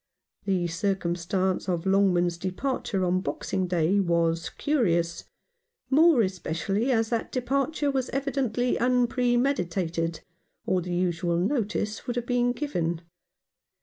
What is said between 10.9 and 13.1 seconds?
usual notice would have been given.